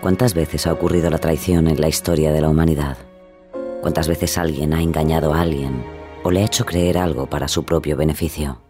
[0.00, 2.96] ¿Cuántas veces ha ocurrido la traición en la historia de la humanidad?
[3.80, 5.84] ¿Cuántas veces alguien ha engañado a alguien
[6.22, 8.60] o le ha hecho creer algo para su propio beneficio?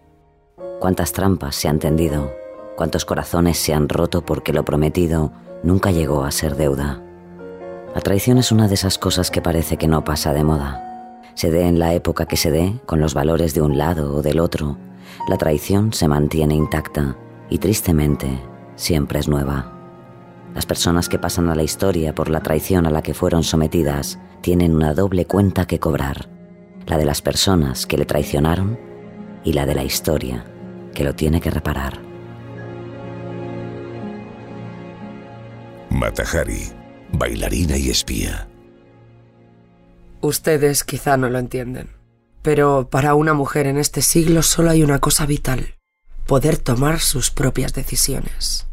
[0.80, 2.33] ¿Cuántas trampas se han tendido?
[2.77, 7.03] ¿Cuántos corazones se han roto porque lo prometido nunca llegó a ser deuda?
[7.95, 11.20] La traición es una de esas cosas que parece que no pasa de moda.
[11.34, 14.23] Se dé en la época que se dé, con los valores de un lado o
[14.23, 14.77] del otro,
[15.28, 17.17] la traición se mantiene intacta
[17.51, 18.39] y tristemente
[18.79, 19.73] siempre es nueva.
[20.55, 24.19] Las personas que pasan a la historia por la traición a la que fueron sometidas
[24.41, 26.29] tienen una doble cuenta que cobrar,
[26.87, 28.79] la de las personas que le traicionaron
[29.45, 30.45] y la de la historia
[30.95, 32.01] que lo tiene que reparar.
[35.91, 36.70] Matahari,
[37.13, 38.48] bailarina y espía.
[40.20, 41.91] Ustedes quizá no lo entienden,
[42.42, 45.77] pero para una mujer en este siglo solo hay una cosa vital,
[46.27, 48.67] poder tomar sus propias decisiones.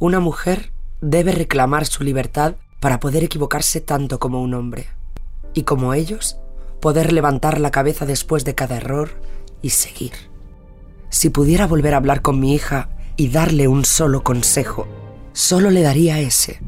[0.00, 4.88] Una mujer debe reclamar su libertad para poder equivocarse tanto como un hombre.
[5.54, 6.36] Y como ellos,
[6.80, 9.10] poder levantar la cabeza después de cada error
[9.62, 10.12] y seguir.
[11.10, 14.88] Si pudiera volver a hablar con mi hija y darle un solo consejo,
[15.32, 16.60] solo le daría ese.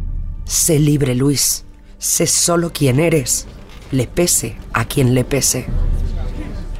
[0.44, 1.64] Sé libre, Luis.
[1.98, 3.46] Sé solo quien eres.
[3.90, 5.66] Le pese a quien le pese.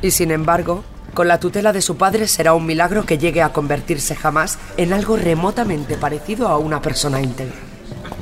[0.00, 0.84] Y sin embargo,
[1.16, 4.92] con la tutela de su padre será un milagro que llegue a convertirse jamás en
[4.92, 7.56] algo remotamente parecido a una persona íntegra.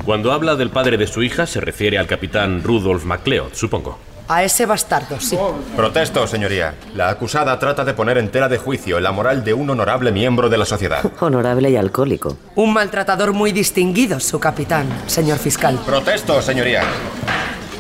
[0.05, 3.99] Cuando habla del padre de su hija se refiere al capitán Rudolf MacLeod, supongo.
[4.29, 5.37] A ese bastardo, sí.
[5.77, 6.77] Protesto, señoría.
[6.95, 10.49] La acusada trata de poner en tela de juicio la moral de un honorable miembro
[10.49, 11.03] de la sociedad.
[11.21, 12.39] Honorable y alcohólico.
[12.55, 15.81] Un maltratador muy distinguido, su capitán, señor fiscal.
[15.85, 16.85] Protesto, señoría.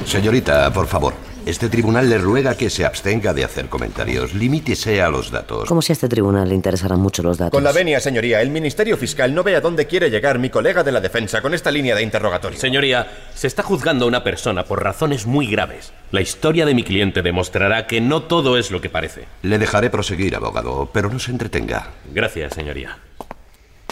[0.04, 1.14] Señorita, por favor.
[1.46, 4.32] Este tribunal le ruega que se abstenga de hacer comentarios.
[4.32, 5.68] Limítese a los datos.
[5.68, 7.52] Como si a este tribunal le interesaran mucho los datos.
[7.52, 10.82] Con la venia, señoría, el Ministerio Fiscal no ve a dónde quiere llegar mi colega
[10.82, 12.58] de la defensa con esta línea de interrogatorio.
[12.58, 15.92] Señoría, se está juzgando a una persona por razones muy graves.
[16.12, 19.26] La historia de mi cliente demostrará que no todo es lo que parece.
[19.42, 21.90] Le dejaré proseguir, abogado, pero no se entretenga.
[22.10, 22.96] Gracias, señoría.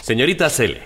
[0.03, 0.81] Señorita Sele,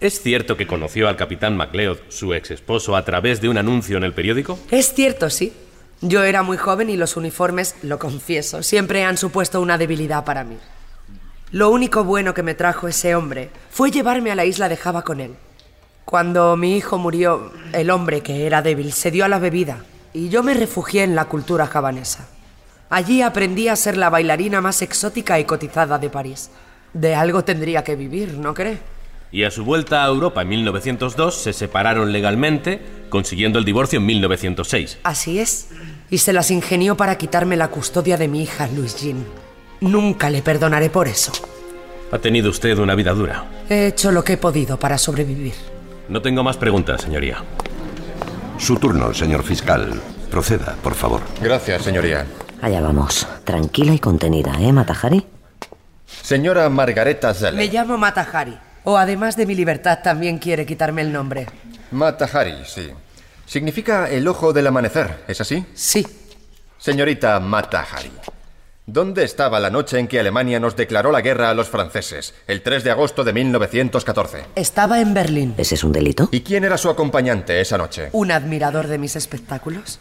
[0.00, 3.96] ¿es cierto que conoció al capitán MacLeod, su ex esposo, a través de un anuncio
[3.96, 4.58] en el periódico?
[4.72, 5.52] Es cierto, sí.
[6.00, 10.44] Yo era muy joven y los uniformes, lo confieso, siempre han supuesto una debilidad para
[10.44, 10.56] mí.
[11.50, 15.02] Lo único bueno que me trajo ese hombre fue llevarme a la isla de Java
[15.02, 15.34] con él.
[16.04, 20.28] Cuando mi hijo murió, el hombre que era débil se dio a la bebida y
[20.28, 22.28] yo me refugié en la cultura javanesa.
[22.90, 26.50] Allí aprendí a ser la bailarina más exótica y cotizada de París.
[26.92, 28.78] De algo tendría que vivir, ¿no cree?
[29.30, 32.80] Y a su vuelta a Europa en 1902 se separaron legalmente,
[33.10, 34.98] consiguiendo el divorcio en 1906.
[35.02, 35.68] Así es.
[36.10, 39.24] Y se las ingenió para quitarme la custodia de mi hija, Louise Jean.
[39.80, 41.32] Nunca le perdonaré por eso.
[42.10, 43.44] Ha tenido usted una vida dura.
[43.68, 45.52] He hecho lo que he podido para sobrevivir.
[46.08, 47.44] No tengo más preguntas, señoría.
[48.56, 50.00] Su turno, señor fiscal.
[50.30, 51.20] Proceda, por favor.
[51.42, 52.26] Gracias, señoría.
[52.62, 53.26] Allá vamos.
[53.44, 55.24] Tranquila y contenida, ¿eh, Matahari?
[56.06, 57.54] Señora Margareta Zeller.
[57.54, 58.56] Me llamo Matahari.
[58.84, 61.46] O además de mi libertad también quiere quitarme el nombre.
[61.90, 62.90] Matahari, sí.
[63.46, 65.64] Significa el ojo del amanecer, ¿es así?
[65.74, 66.06] Sí.
[66.76, 68.12] Señorita Matahari,
[68.86, 72.62] ¿dónde estaba la noche en que Alemania nos declaró la guerra a los franceses, el
[72.62, 74.44] 3 de agosto de 1914?
[74.54, 75.54] Estaba en Berlín.
[75.56, 76.28] ¿Ese es un delito?
[76.30, 78.10] ¿Y quién era su acompañante esa noche?
[78.12, 79.98] ¿Un admirador de mis espectáculos?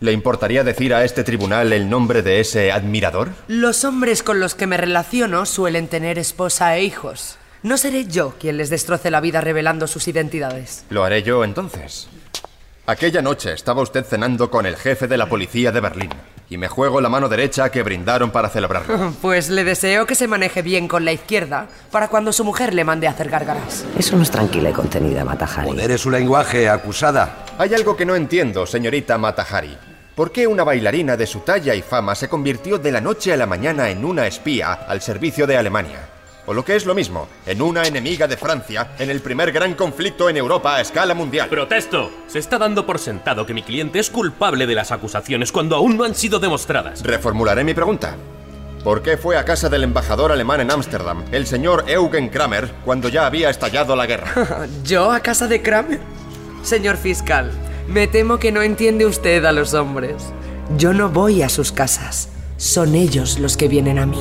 [0.00, 3.30] ¿Le importaría decir a este tribunal el nombre de ese admirador?
[3.48, 7.36] Los hombres con los que me relaciono suelen tener esposa e hijos.
[7.62, 10.86] No seré yo quien les destroce la vida revelando sus identidades.
[10.88, 12.08] Lo haré yo entonces.
[12.86, 16.08] Aquella noche estaba usted cenando con el jefe de la policía de Berlín
[16.48, 19.12] y me juego la mano derecha que brindaron para celebrarlo.
[19.20, 22.82] Pues le deseo que se maneje bien con la izquierda para cuando su mujer le
[22.82, 23.84] mande a hacer gárgaras.
[23.98, 25.68] Eso no es tranquila y contenida, Matahari.
[25.68, 27.44] Modere su lenguaje, acusada.
[27.58, 29.76] Hay algo que no entiendo, señorita Matahari.
[30.14, 33.36] ¿Por qué una bailarina de su talla y fama se convirtió de la noche a
[33.36, 36.19] la mañana en una espía al servicio de Alemania?
[36.50, 39.74] O lo que es lo mismo, en una enemiga de Francia en el primer gran
[39.74, 41.48] conflicto en Europa a escala mundial.
[41.48, 42.10] ¡Protesto!
[42.26, 45.96] Se está dando por sentado que mi cliente es culpable de las acusaciones cuando aún
[45.96, 47.04] no han sido demostradas.
[47.04, 48.16] Reformularé mi pregunta.
[48.82, 53.08] ¿Por qué fue a casa del embajador alemán en Ámsterdam, el señor Eugen Kramer, cuando
[53.08, 54.66] ya había estallado la guerra?
[54.84, 56.00] ¿Yo a casa de Kramer?
[56.64, 57.52] Señor fiscal,
[57.86, 60.16] me temo que no entiende usted a los hombres.
[60.76, 62.28] Yo no voy a sus casas.
[62.56, 64.18] Son ellos los que vienen a mí.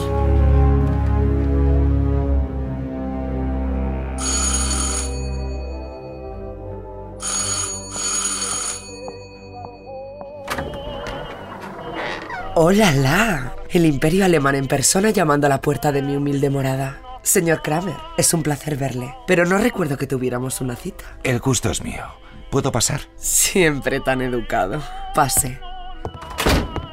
[12.61, 13.55] ¡Hola, la!
[13.69, 17.01] El imperio alemán en persona llamando a la puerta de mi humilde morada.
[17.23, 21.05] Señor Kramer, es un placer verle, pero no recuerdo que tuviéramos una cita.
[21.23, 22.03] El gusto es mío.
[22.51, 22.99] ¿Puedo pasar?
[23.15, 24.83] Siempre tan educado.
[25.15, 25.61] Pase.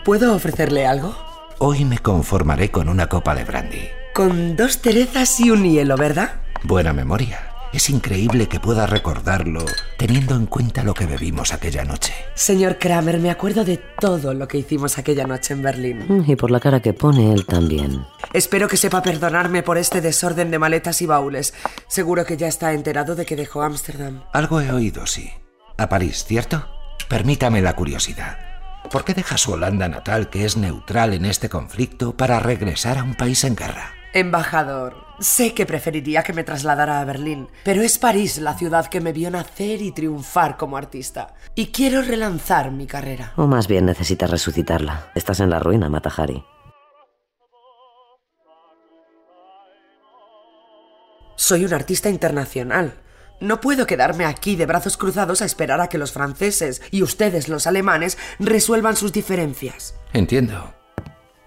[0.04, 1.16] ¿Puedo ofrecerle algo?
[1.58, 3.88] Hoy me conformaré con una copa de brandy.
[4.14, 6.42] Con dos cerezas y un hielo, ¿verdad?
[6.62, 7.55] Buena memoria.
[7.76, 9.62] Es increíble que pueda recordarlo
[9.98, 12.14] teniendo en cuenta lo que bebimos aquella noche.
[12.34, 16.06] Señor Kramer, me acuerdo de todo lo que hicimos aquella noche en Berlín.
[16.08, 18.02] Mm, Y por la cara que pone él también.
[18.32, 21.52] Espero que sepa perdonarme por este desorden de maletas y baúles.
[21.86, 24.22] Seguro que ya está enterado de que dejó Ámsterdam.
[24.32, 25.30] Algo he oído, sí.
[25.76, 26.66] A París, ¿cierto?
[27.10, 28.38] Permítame la curiosidad.
[28.90, 33.02] ¿Por qué deja su Holanda natal, que es neutral en este conflicto, para regresar a
[33.02, 33.92] un país en guerra?
[34.16, 39.02] Embajador, sé que preferiría que me trasladara a Berlín, pero es París la ciudad que
[39.02, 41.34] me vio nacer y triunfar como artista.
[41.54, 43.34] Y quiero relanzar mi carrera.
[43.36, 45.10] O más bien necesitas resucitarla.
[45.14, 46.42] Estás en la ruina, Matahari.
[51.34, 52.94] Soy un artista internacional.
[53.42, 57.50] No puedo quedarme aquí de brazos cruzados a esperar a que los franceses y ustedes,
[57.50, 59.94] los alemanes, resuelvan sus diferencias.
[60.14, 60.72] Entiendo.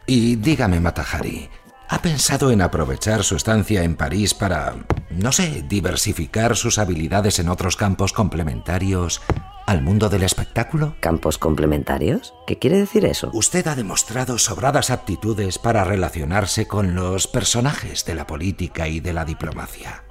[0.09, 1.47] Y dígame, Matahari,
[1.89, 4.75] ¿ha pensado en aprovechar su estancia en París para,
[5.09, 9.21] no sé, diversificar sus habilidades en otros campos complementarios
[9.65, 10.95] al mundo del espectáculo?
[10.99, 12.33] ¿Campos complementarios?
[12.45, 13.31] ¿Qué quiere decir eso?
[13.33, 19.13] Usted ha demostrado sobradas aptitudes para relacionarse con los personajes de la política y de
[19.13, 20.03] la diplomacia.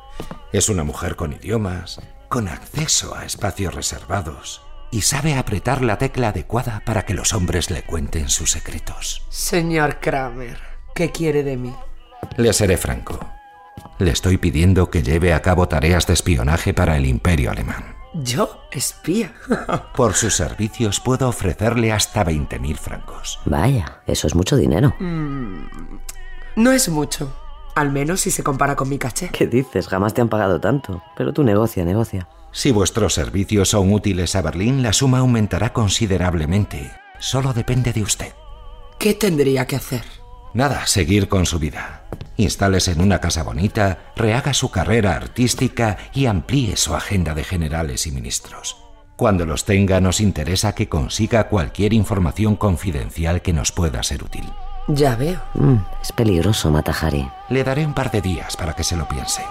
[0.52, 6.28] Es una mujer con idiomas, con acceso a espacios reservados, y sabe apretar la tecla
[6.28, 9.26] adecuada para que los hombres le cuenten sus secretos.
[9.28, 11.72] Señor Kramer, ¿qué quiere de mí?
[12.36, 13.20] Le seré franco.
[14.00, 17.94] Le estoy pidiendo que lleve a cabo tareas de espionaje para el imperio alemán.
[18.14, 18.62] ¿Yo?
[18.72, 19.32] ¿Espía?
[19.94, 23.38] Por sus servicios puedo ofrecerle hasta 20.000 francos.
[23.44, 24.92] Vaya, eso es mucho dinero.
[24.98, 27.32] No es mucho.
[27.76, 29.28] Al menos si se compara con mi caché.
[29.28, 29.86] ¿Qué dices?
[29.86, 31.00] Jamás te han pagado tanto.
[31.16, 32.28] Pero tú negocia, negocia.
[32.50, 36.90] Si vuestros servicios son útiles a Berlín, la suma aumentará considerablemente.
[37.20, 38.32] Solo depende de usted.
[38.98, 40.02] ¿Qué tendría que hacer?
[40.58, 42.02] Nada, seguir con su vida.
[42.36, 48.08] Instáles en una casa bonita, rehaga su carrera artística y amplíe su agenda de generales
[48.08, 48.76] y ministros.
[49.14, 54.50] Cuando los tenga, nos interesa que consiga cualquier información confidencial que nos pueda ser útil.
[54.88, 55.40] Ya veo.
[55.54, 57.30] Mm, es peligroso, Matahari.
[57.50, 59.42] Le daré un par de días para que se lo piense.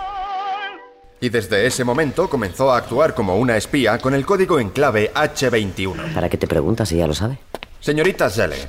[1.21, 5.13] Y desde ese momento comenzó a actuar como una espía con el código en clave
[5.13, 6.13] H21.
[6.13, 7.39] ¿Para qué te preguntas si ya lo sabe?
[7.79, 8.67] Señorita Zelle,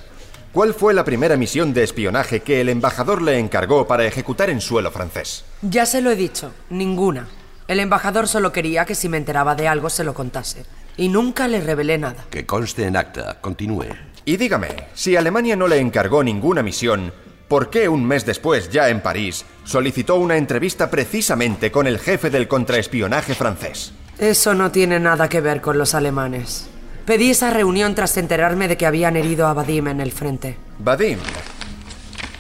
[0.53, 4.61] ¿cuál fue la primera misión de espionaje que el embajador le encargó para ejecutar en
[4.61, 5.45] suelo francés?
[5.63, 7.29] Ya se lo he dicho, ninguna.
[7.69, 10.65] El embajador solo quería que si me enteraba de algo se lo contase.
[10.97, 12.25] Y nunca le revelé nada.
[12.31, 13.41] Que conste en acta.
[13.41, 13.87] Continúe.
[14.25, 17.13] Y dígame, si Alemania no le encargó ninguna misión,
[17.47, 22.31] ¿por qué un mes después, ya en París, solicitó una entrevista precisamente con el jefe
[22.31, 23.93] del contraespionaje francés?
[24.19, 26.69] Eso no tiene nada que ver con los alemanes.
[27.09, 30.59] Pedí esa reunión tras enterarme de que habían herido a Vadim en el frente.
[30.79, 31.19] Vadim.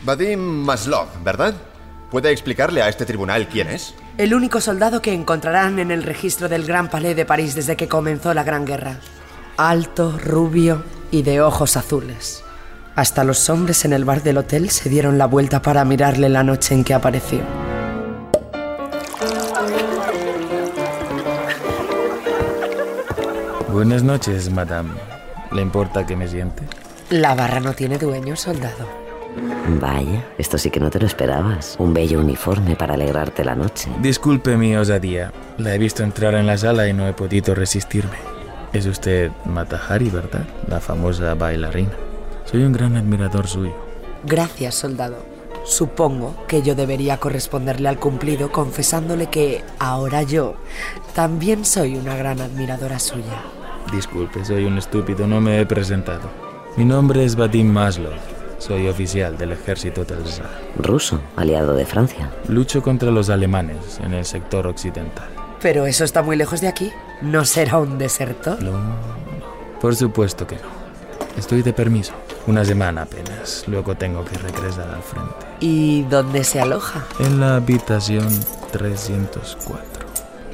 [0.04, 1.54] Vadim Maslov, ¿verdad?
[2.10, 3.94] ¿Puede explicarle a este tribunal quién es?
[4.18, 7.88] El único soldado que encontrarán en el registro del Gran Palais de París desde que
[7.88, 9.00] comenzó la Gran Guerra.
[9.56, 12.44] Alto, rubio y de ojos azules.
[12.94, 16.42] Hasta los hombres en el bar del hotel se dieron la vuelta para mirarle la
[16.42, 17.40] noche en que apareció.
[23.78, 24.90] Buenas noches, madame.
[25.52, 26.64] ¿Le importa que me siente?
[27.10, 28.88] La barra no tiene dueño, soldado.
[29.80, 31.76] Vaya, esto sí que no te lo esperabas.
[31.78, 33.88] Un bello uniforme para alegrarte la noche.
[34.00, 35.32] Disculpe mi osadía.
[35.58, 38.16] La he visto entrar en la sala y no he podido resistirme.
[38.72, 40.44] Es usted Matahari, ¿verdad?
[40.66, 41.92] La famosa bailarina.
[42.46, 43.76] Soy un gran admirador suyo.
[44.24, 45.24] Gracias, soldado.
[45.64, 50.56] Supongo que yo debería corresponderle al cumplido confesándole que ahora yo
[51.14, 53.40] también soy una gran admiradora suya.
[53.92, 56.28] Disculpe, soy un estúpido, no me he presentado.
[56.76, 58.12] Mi nombre es Vadim Maslov.
[58.58, 60.50] Soy oficial del ejército del zar.
[60.76, 62.30] Ruso, aliado de Francia.
[62.48, 65.28] Lucho contra los alemanes en el sector occidental.
[65.60, 66.92] Pero eso está muy lejos de aquí.
[67.22, 68.62] ¿No será un desertor?
[68.62, 68.94] No, no.
[69.80, 70.78] Por supuesto que no.
[71.36, 72.12] Estoy de permiso.
[72.46, 73.64] Una semana apenas.
[73.68, 75.46] Luego tengo que regresar al frente.
[75.60, 77.04] ¿Y dónde se aloja?
[77.20, 78.28] En la habitación
[78.72, 80.06] 304.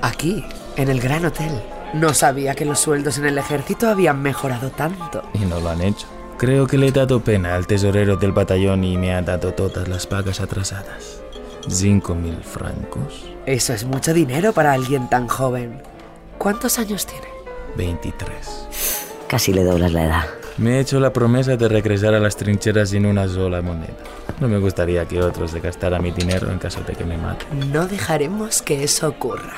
[0.03, 0.45] Aquí,
[0.77, 1.63] en el Gran Hotel.
[1.95, 5.23] No sabía que los sueldos en el ejército habían mejorado tanto.
[5.33, 6.09] Y no lo han hecho.
[6.39, 9.87] Creo que le he dado pena al tesorero del batallón y me ha dado todas
[9.87, 11.23] las pagas atrasadas.
[11.69, 13.25] Cinco mil francos.
[13.47, 15.81] Eso es mucho dinero para alguien tan joven.
[16.37, 17.29] ¿Cuántos años tiene?
[17.77, 18.27] 23.
[19.29, 20.25] Casi le doblas la edad.
[20.59, 23.95] Me he hecho la promesa de regresar a las trincheras sin una sola moneda.
[24.41, 27.73] No me gustaría que otros se gastara mi dinero en caso de que me maten.
[27.73, 29.55] No dejaremos que eso ocurra.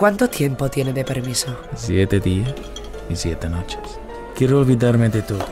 [0.00, 1.54] ¿Cuánto tiempo tiene de permiso?
[1.76, 2.54] Siete días
[3.10, 4.00] y siete noches.
[4.34, 5.44] Quiero olvidarme de todo.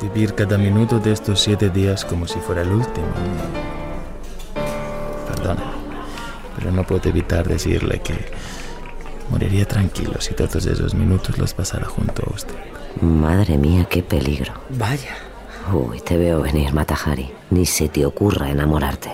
[0.00, 3.08] Vivir cada minuto de estos siete días como si fuera el último.
[5.28, 5.74] Perdona,
[6.56, 8.14] pero no puedo evitar decirle que
[9.28, 12.56] moriría tranquilo si todos esos minutos los pasara junto a usted.
[13.02, 14.54] Madre mía, qué peligro.
[14.70, 15.14] Vaya.
[15.74, 17.30] Uy, te veo venir, Matahari.
[17.50, 19.10] Ni se te ocurra enamorarte.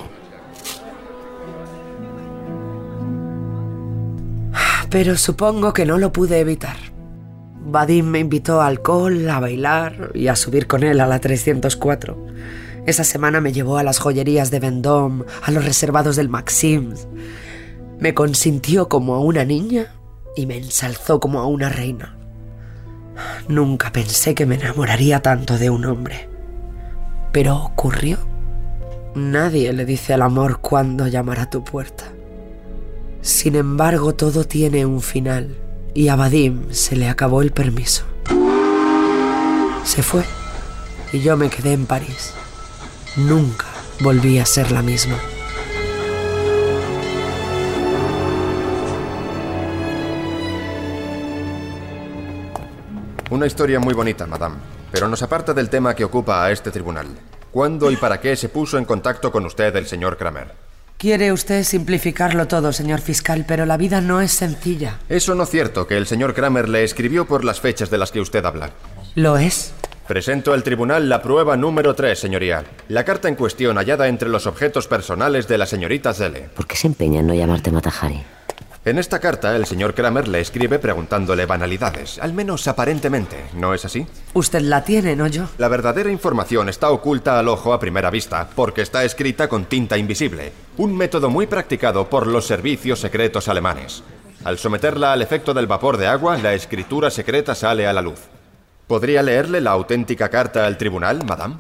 [4.91, 6.77] Pero supongo que no lo pude evitar.
[7.69, 12.17] Vadim me invitó a alcohol, a bailar y a subir con él a la 304.
[12.87, 17.09] Esa semana me llevó a las joyerías de Vendôme, a los reservados del Maxims.
[17.99, 19.93] Me consintió como a una niña
[20.37, 22.17] y me ensalzó como a una reina.
[23.49, 26.29] Nunca pensé que me enamoraría tanto de un hombre.
[27.33, 28.19] Pero ocurrió.
[29.17, 32.05] Nadie le dice al amor cuándo llamar a tu puerta.
[33.27, 35.57] Sin embargo, todo tiene un final
[35.95, 38.05] y a Vadim se le acabó el permiso.
[39.83, 40.23] Se fue
[41.13, 42.33] y yo me quedé en París.
[43.17, 43.67] Nunca
[43.99, 45.19] volví a ser la misma.
[53.31, 54.59] Una historia muy bonita, madame,
[54.93, 57.09] pero nos aparta del tema que ocupa a este tribunal.
[57.51, 60.66] ¿Cuándo y para qué se puso en contacto con usted el señor Kramer?
[60.99, 64.99] Quiere usted simplificarlo todo, señor fiscal, pero la vida no es sencilla.
[65.11, 68.11] ¿Eso no es cierto que el señor Kramer le escribió por las fechas de las
[68.11, 68.71] que usted habla?
[69.15, 69.75] ¿Lo es?
[70.09, 72.65] Presento al tribunal la prueba número 3, señoría.
[72.89, 76.49] La carta en cuestión hallada entre los objetos personales de la señorita Zelle.
[76.55, 78.23] ¿Por qué se empeña en no llamarte Matahari?
[78.87, 83.85] En esta carta, el señor Kramer le escribe preguntándole banalidades, al menos aparentemente, ¿no es
[83.85, 84.07] así?
[84.33, 85.49] Usted la tiene, no yo.
[85.59, 89.99] La verdadera información está oculta al ojo a primera vista, porque está escrita con tinta
[89.99, 94.05] invisible, un método muy practicado por los servicios secretos alemanes.
[94.45, 98.21] Al someterla al efecto del vapor de agua, la escritura secreta sale a la luz.
[98.87, 101.57] ¿Podría leerle la auténtica carta al tribunal, madame?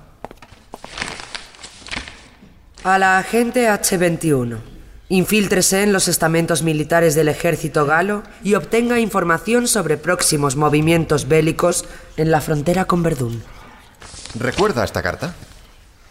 [2.85, 4.76] A la agente H21.
[5.09, 11.85] Infíltrese en los estamentos militares del ejército galo y obtenga información sobre próximos movimientos bélicos
[12.17, 13.43] en la frontera con Verdún.
[14.39, 15.33] ¿Recuerda esta carta?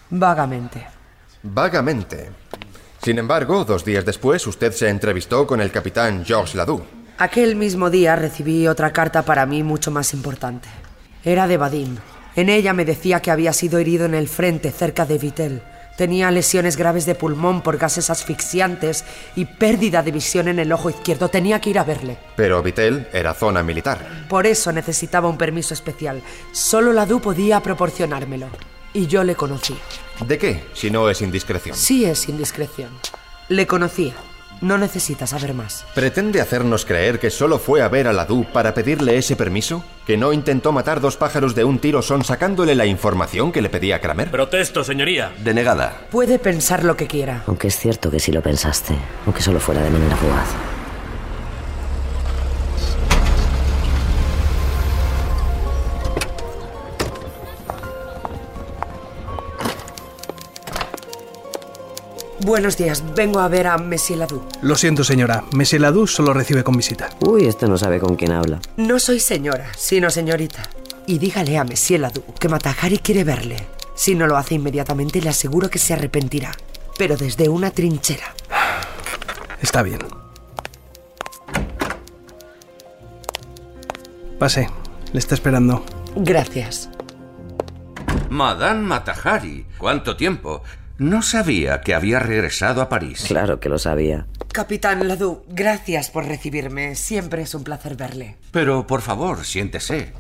[0.09, 0.87] Vagamente.
[1.43, 2.29] Vagamente.
[3.03, 6.83] Sin embargo, dos días después usted se entrevistó con el capitán Georges Ladoux.
[7.17, 10.69] Aquel mismo día recibí otra carta para mí mucho más importante.
[11.23, 11.97] Era de Vadim.
[12.35, 15.61] En ella me decía que había sido herido en el frente cerca de Vitel.
[15.95, 20.89] Tenía lesiones graves de pulmón por gases asfixiantes y pérdida de visión en el ojo
[20.89, 21.29] izquierdo.
[21.29, 22.17] Tenía que ir a verle.
[22.35, 24.25] Pero Vitel era zona militar.
[24.27, 26.21] Por eso necesitaba un permiso especial.
[26.51, 28.47] Solo la DU podía proporcionármelo.
[28.93, 29.77] Y yo le conocí.
[30.25, 31.75] ¿De qué, si no es indiscreción?
[31.75, 32.89] Sí es indiscreción.
[33.49, 34.13] Le conocía.
[34.62, 35.85] No necesita saber más.
[35.93, 39.83] ¿Pretende hacernos creer que solo fue a ver a Ladú para pedirle ese permiso?
[40.05, 43.69] ¿Que no intentó matar dos pájaros de un tiro son sacándole la información que le
[43.69, 44.31] pedía Kramer?
[44.31, 45.31] Protesto, señoría.
[45.43, 46.01] Denegada.
[46.12, 47.43] Puede pensar lo que quiera.
[47.47, 48.95] Aunque es cierto que sí lo pensaste,
[49.25, 50.75] aunque solo fuera de manera fugaz.
[62.42, 63.04] Buenos días.
[63.15, 64.44] Vengo a ver a Monsieur Ladou.
[64.62, 65.44] Lo siento, señora.
[65.54, 67.10] Monsieur Ladou solo recibe con visita.
[67.25, 68.60] Uy, este no sabe con quién habla.
[68.75, 70.63] No soy señora, sino señorita.
[71.08, 73.56] Y dígale a Monsieur Ladou que Matahari quiere verle.
[73.96, 76.51] Si no lo hace inmediatamente, le aseguro que se arrepentirá.
[76.98, 78.36] Pero desde una trinchera.
[79.62, 80.00] Está bien.
[84.38, 84.70] Pase.
[85.13, 85.86] Le está esperando.
[86.18, 86.89] Gracias.
[88.30, 90.62] Madame Matahari, ¿cuánto tiempo?
[90.97, 93.25] No sabía que había regresado a París.
[93.27, 94.27] Claro que lo sabía.
[94.53, 96.95] Capitán Ladou, gracias por recibirme.
[96.95, 98.37] Siempre es un placer verle.
[98.51, 100.13] Pero por favor, siéntese.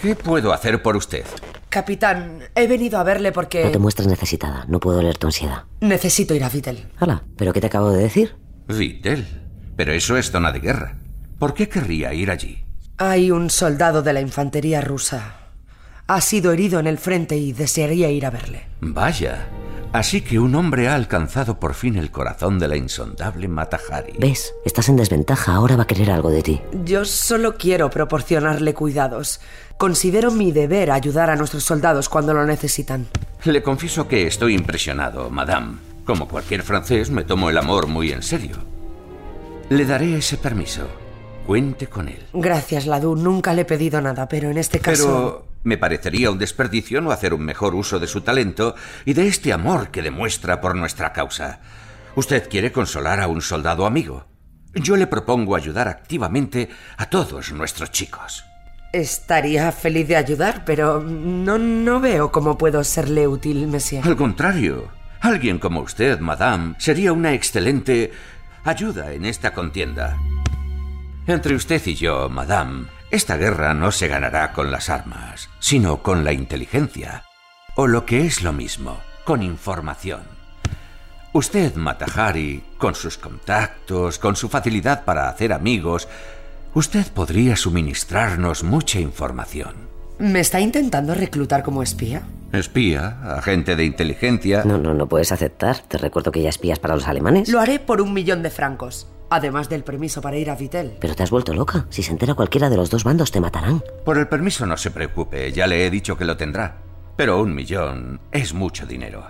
[0.00, 1.24] ¿Qué puedo hacer por usted?
[1.68, 3.64] Capitán, he venido a verle porque...
[3.64, 4.64] No te muestres necesitada.
[4.68, 5.64] No puedo leer tu ansiedad.
[5.80, 6.88] Necesito ir a Vittel.
[6.98, 8.36] Hala, ¿pero qué te acabo de decir?
[8.68, 9.26] Vittel.
[9.76, 10.98] Pero eso es zona de guerra.
[11.38, 12.64] ¿Por qué querría ir allí?
[12.98, 15.36] Hay un soldado de la infantería rusa.
[16.06, 18.66] Ha sido herido en el frente y desearía ir a verle.
[18.80, 19.48] Vaya.
[19.92, 24.12] Así que un hombre ha alcanzado por fin el corazón de la insondable Matahari.
[24.20, 24.54] ¿Ves?
[24.64, 25.52] Estás en desventaja.
[25.52, 26.60] Ahora va a querer algo de ti.
[26.84, 29.40] Yo solo quiero proporcionarle cuidados.
[29.78, 33.08] Considero mi deber ayudar a nuestros soldados cuando lo necesitan.
[33.42, 35.78] Le confieso que estoy impresionado, madame.
[36.04, 38.58] Como cualquier francés, me tomo el amor muy en serio.
[39.70, 40.86] Le daré ese permiso.
[41.48, 42.26] Cuente con él.
[42.32, 43.16] Gracias, Ladu.
[43.16, 45.06] Nunca le he pedido nada, pero en este caso...
[45.06, 48.74] Pero me parecería un desperdicio no hacer un mejor uso de su talento
[49.04, 51.60] y de este amor que demuestra por nuestra causa.
[52.14, 54.26] Usted quiere consolar a un soldado amigo.
[54.74, 58.44] Yo le propongo ayudar activamente a todos nuestros chicos.
[58.92, 64.06] Estaría feliz de ayudar, pero no, no veo cómo puedo serle útil, Monsieur.
[64.06, 64.88] Al contrario,
[65.20, 68.12] alguien como usted, madame, sería una excelente
[68.64, 70.16] ayuda en esta contienda.
[71.26, 76.24] Entre usted y yo, madame, esta guerra no se ganará con las armas, sino con
[76.24, 77.24] la inteligencia.
[77.74, 80.22] O lo que es lo mismo, con información.
[81.32, 86.08] Usted, Matahari, con sus contactos, con su facilidad para hacer amigos,
[86.74, 89.74] usted podría suministrarnos mucha información.
[90.18, 92.22] ¿Me está intentando reclutar como espía?
[92.52, 94.62] Espía, agente de inteligencia.
[94.64, 95.78] No, no, no puedes aceptar.
[95.88, 97.48] Te recuerdo que ya espías para los alemanes.
[97.48, 99.08] Lo haré por un millón de francos.
[99.30, 100.96] Además del permiso para ir a Vittel.
[101.00, 101.86] Pero te has vuelto loca.
[101.88, 103.82] Si se entera cualquiera de los dos bandos, te matarán.
[104.04, 106.78] Por el permiso no se preocupe, ya le he dicho que lo tendrá.
[107.16, 109.24] Pero un millón es mucho dinero.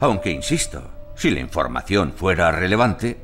[0.00, 3.18] Aunque, insisto, si la información fuera relevante...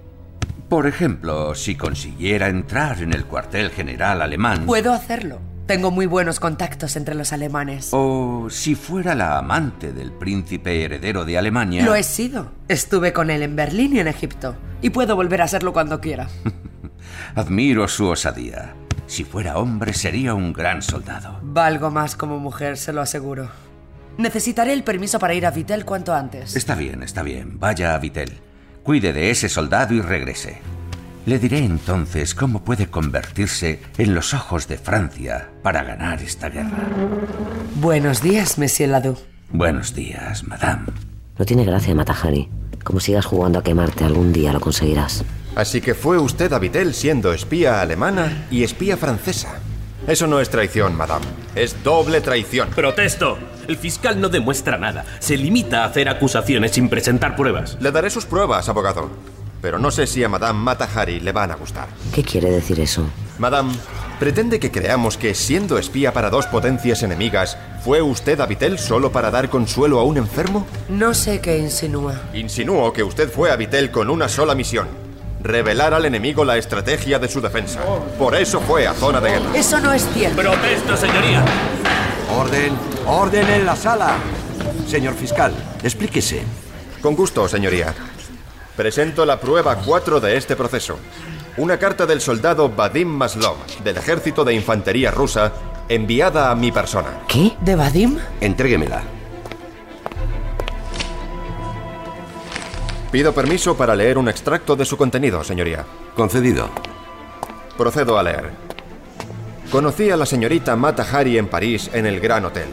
[0.68, 4.66] Por ejemplo, si consiguiera entrar en el cuartel general alemán...
[4.66, 5.40] Puedo hacerlo.
[5.70, 7.90] Tengo muy buenos contactos entre los alemanes.
[7.92, 11.84] O si fuera la amante del príncipe heredero de Alemania...
[11.84, 12.50] Lo he sido.
[12.66, 14.56] Estuve con él en Berlín y en Egipto.
[14.82, 16.28] Y puedo volver a serlo cuando quiera.
[17.36, 18.74] Admiro su osadía.
[19.06, 21.38] Si fuera hombre sería un gran soldado.
[21.40, 23.48] Valgo más como mujer, se lo aseguro.
[24.18, 26.56] Necesitaré el permiso para ir a Vittel cuanto antes.
[26.56, 27.60] Está bien, está bien.
[27.60, 28.32] Vaya a Vittel.
[28.82, 30.58] Cuide de ese soldado y regrese.
[31.30, 36.88] Le diré entonces cómo puede convertirse en los ojos de Francia para ganar esta guerra.
[37.76, 39.16] Buenos días, Monsieur Ladu.
[39.52, 40.86] Buenos días, madame.
[41.38, 42.48] No tiene gracia, Matahari.
[42.82, 45.24] Como sigas jugando a quemarte, algún día lo conseguirás.
[45.54, 49.60] Así que fue usted a Vittel siendo espía alemana y espía francesa.
[50.08, 51.26] Eso no es traición, madame.
[51.54, 52.70] Es doble traición.
[52.70, 53.38] Protesto.
[53.68, 55.04] El fiscal no demuestra nada.
[55.20, 57.78] Se limita a hacer acusaciones sin presentar pruebas.
[57.80, 59.10] Le daré sus pruebas, abogado.
[59.60, 61.88] Pero no sé si a Madame Matahari le van a gustar.
[62.14, 63.04] ¿Qué quiere decir eso?
[63.38, 63.74] Madame,
[64.18, 69.12] ¿pretende que creamos que, siendo espía para dos potencias enemigas, fue usted a Vittel solo
[69.12, 70.66] para dar consuelo a un enfermo?
[70.88, 72.20] No sé qué insinúa.
[72.32, 74.88] Insinúo que usted fue a Vittel con una sola misión.
[75.42, 77.80] Revelar al enemigo la estrategia de su defensa.
[78.18, 79.50] Por eso fue a zona de guerra.
[79.54, 80.40] Eso no es cierto.
[80.40, 81.44] Protesto, señoría.
[82.36, 82.74] Orden,
[83.06, 84.16] orden en la sala.
[84.86, 86.42] Señor fiscal, explíquese.
[87.00, 87.94] Con gusto, señoría.
[88.80, 90.98] Presento la prueba 4 de este proceso.
[91.58, 95.52] Una carta del soldado Vadim Maslov, del ejército de infantería rusa,
[95.86, 97.20] enviada a mi persona.
[97.28, 97.52] ¿Qué?
[97.60, 98.16] ¿De Vadim?
[98.40, 99.02] Entréguemela.
[103.12, 105.84] Pido permiso para leer un extracto de su contenido, señoría.
[106.16, 106.70] Concedido.
[107.76, 108.50] Procedo a leer.
[109.70, 112.68] Conocí a la señorita Mata Hari en París en el Gran Hotel.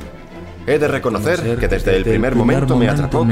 [0.70, 3.26] He de reconocer que desde el primer momento me atrapó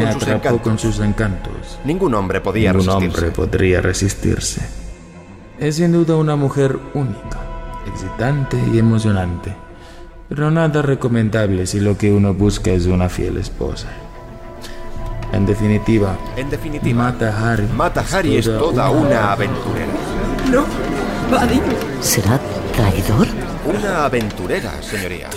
[0.61, 1.77] con sus encantos.
[1.83, 3.17] Ningún hombre podía Ningún resistirse.
[3.25, 4.61] hombre podría resistirse.
[5.59, 7.39] Es sin duda una mujer única,
[7.87, 9.53] excitante y emocionante.
[10.29, 13.87] Pero nada recomendable si lo que uno busca es una fiel esposa.
[15.33, 17.67] En definitiva, En definitiva, Mata Hari.
[17.75, 19.91] Mata Hari es toda una aventurera.
[20.49, 20.63] No.
[21.29, 21.61] Vadim.
[21.99, 22.39] ¿Será
[22.73, 23.27] traidor?
[23.65, 25.29] Una aventurera, señoría.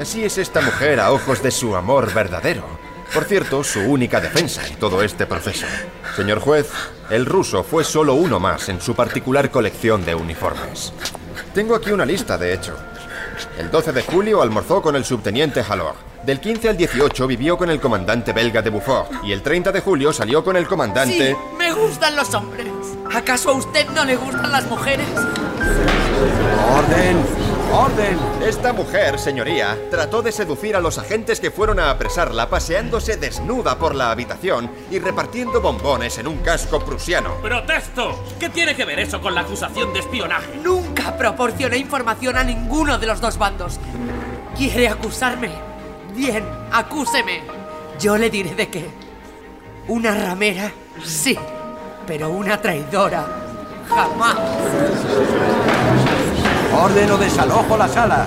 [0.00, 2.64] Así es esta mujer a ojos de su amor verdadero.
[3.12, 5.66] Por cierto, su única defensa en todo este proceso.
[6.14, 6.68] Señor juez,
[7.10, 10.92] el ruso fue solo uno más en su particular colección de uniformes.
[11.54, 12.76] Tengo aquí una lista, de hecho.
[13.58, 15.94] El 12 de julio almorzó con el subteniente Halor.
[16.24, 19.24] Del 15 al 18 vivió con el comandante belga de Beaufort.
[19.24, 21.30] Y el 30 de julio salió con el comandante...
[21.30, 22.66] Sí, me gustan los hombres.
[23.14, 25.06] ¿Acaso a usted no le gustan las mujeres?
[26.74, 27.24] Orden,
[27.74, 28.18] orden.
[28.46, 33.78] Esta mujer, señoría, trató de seducir a los agentes que fueron a apresarla paseándose desnuda
[33.78, 37.34] por la habitación y repartiendo bombones en un casco prusiano.
[37.42, 38.24] ¡Protesto!
[38.38, 40.58] ¿Qué tiene que ver eso con la acusación de espionaje?
[40.62, 43.78] Nunca proporcioné información a ninguno de los dos bandos.
[44.56, 45.74] ¿Quiere acusarme
[46.14, 47.42] Bien, acúseme.
[47.98, 48.88] Yo le diré de qué.
[49.88, 50.70] Una ramera,
[51.04, 51.36] sí,
[52.06, 53.26] pero una traidora,
[53.88, 54.36] jamás.
[56.76, 58.26] Orden o desalojo la sala.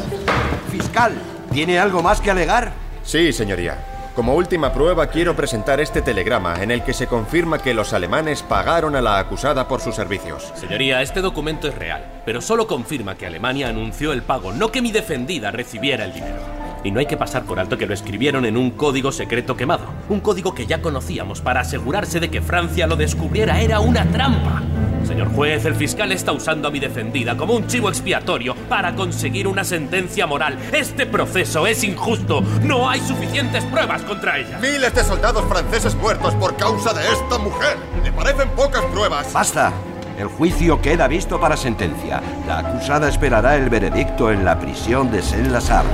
[0.71, 1.13] Fiscal,
[1.51, 2.71] ¿tiene algo más que alegar?
[3.03, 3.77] Sí, señoría.
[4.15, 8.41] Como última prueba quiero presentar este telegrama en el que se confirma que los alemanes
[8.41, 10.51] pagaron a la acusada por sus servicios.
[10.55, 14.81] Señoría, este documento es real, pero solo confirma que Alemania anunció el pago, no que
[14.81, 16.39] mi defendida recibiera el dinero.
[16.83, 19.85] Y no hay que pasar por alto que lo escribieron en un código secreto quemado,
[20.09, 24.63] un código que ya conocíamos para asegurarse de que Francia lo descubriera era una trampa.
[25.07, 29.47] Señor juez, el fiscal está usando a mi defendida como un chivo expiatorio para conseguir
[29.47, 30.59] una sentencia moral.
[30.73, 32.41] Este proceso es injusto.
[32.63, 34.59] No hay suficientes pruebas contra ella.
[34.59, 37.77] Miles de soldados franceses muertos por causa de esta mujer.
[38.03, 39.31] ¿Le parecen pocas pruebas?
[39.31, 39.71] Basta.
[40.19, 42.21] El juicio queda visto para sentencia.
[42.45, 45.87] La acusada esperará el veredicto en la prisión de Saint-Lazare.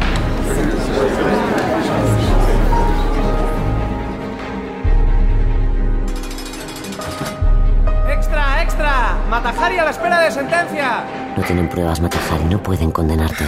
[9.33, 11.05] ¡Matajari a la espera de sentencia!
[11.35, 13.43] No tienen pruebas, Matajari, no pueden condenarte.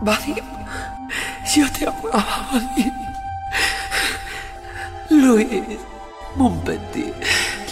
[0.00, 0.44] Vadim,
[1.54, 2.92] yo te amaba, Vadim.
[5.10, 5.78] Luis,
[6.34, 7.14] mon petit.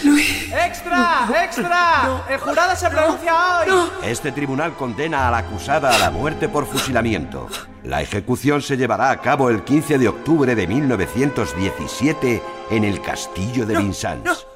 [0.05, 0.53] Luis.
[0.53, 1.27] ¡Extra!
[1.43, 2.23] ¡Extra!
[2.29, 3.89] ¡El jurado se pronuncia hoy!
[4.03, 7.49] Este tribunal condena a la acusada a la muerte por fusilamiento.
[7.83, 13.65] La ejecución se llevará a cabo el 15 de octubre de 1917 en el castillo
[13.65, 14.47] de Vincennes.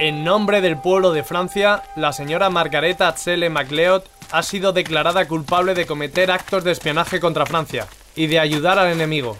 [0.00, 5.74] En nombre del pueblo de Francia, la señora Margareta Atzele MacLeod ha sido declarada culpable
[5.74, 7.86] de cometer actos de espionaje contra Francia
[8.16, 9.36] y de ayudar al enemigo.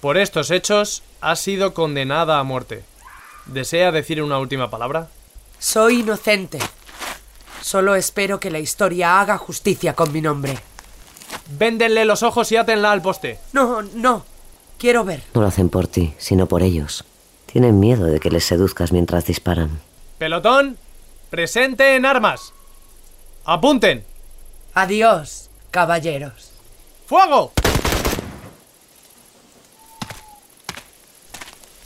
[0.00, 2.84] Por estos hechos, ha sido condenada a muerte.
[3.46, 5.08] ¿Desea decir una última palabra?
[5.58, 6.60] Soy inocente.
[7.60, 10.56] Solo espero que la historia haga justicia con mi nombre.
[11.58, 13.40] Véndenle los ojos y átenla al poste.
[13.52, 14.24] No, no.
[14.78, 15.24] Quiero ver.
[15.34, 17.04] No lo hacen por ti, sino por ellos.
[17.46, 19.80] Tienen miedo de que les seduzcas mientras disparan.
[20.24, 20.78] Pelotón,
[21.28, 22.54] presente en armas.
[23.44, 24.06] Apunten.
[24.72, 26.50] Adiós, caballeros.
[27.06, 27.52] ¡Fuego!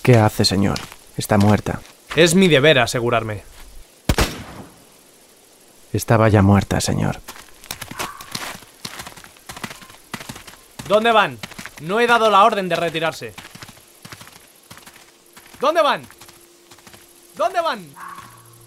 [0.05, 0.79] ¿Qué hace, señor?
[1.17, 1.81] Está muerta.
[2.15, 3.43] Es mi deber asegurarme.
[5.93, 7.19] Estaba ya muerta, señor.
[10.87, 11.41] ¿Dónde van?
[11.81, 13.35] No he dado la orden de retirarse.
[15.59, 16.07] ¿Dónde van?
[17.35, 17.85] ¿Dónde van?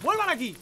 [0.04, 0.56] ¡Vuelvan aquí!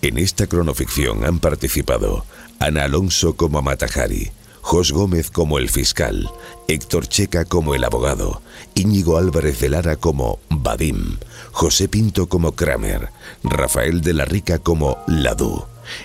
[0.00, 2.24] En esta cronoficción han participado
[2.60, 6.30] Ana Alonso como Matajari, Jos Gómez como el fiscal,
[6.68, 8.42] Héctor Checa como el abogado,
[8.74, 11.16] Íñigo Álvarez de Lara como Vadim,
[11.52, 13.08] José Pinto como Kramer,
[13.42, 15.64] Rafael de la Rica como Ladú,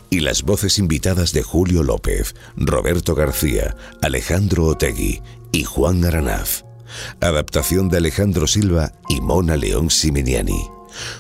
[0.10, 6.64] y las voces invitadas de Julio López, Roberto García, Alejandro Otegui y Juan Aranaz.
[7.22, 10.70] Adaptación de Alejandro Silva y Mona León Siminiani.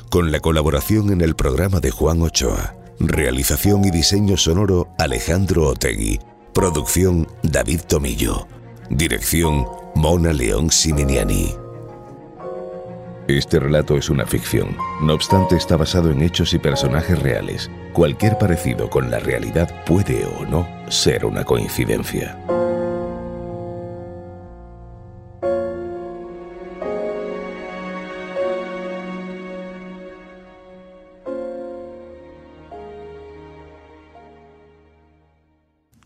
[0.09, 2.75] Con la colaboración en el programa de Juan Ochoa.
[2.99, 6.19] Realización y diseño sonoro Alejandro Otegui.
[6.53, 8.47] Producción David Tomillo.
[8.89, 11.55] Dirección Mona León Siminiani.
[13.27, 17.71] Este relato es una ficción, no obstante está basado en hechos y personajes reales.
[17.93, 22.37] Cualquier parecido con la realidad puede o no ser una coincidencia.